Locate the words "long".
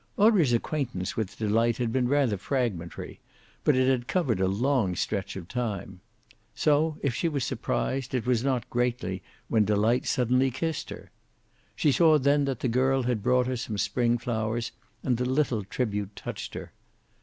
4.47-4.95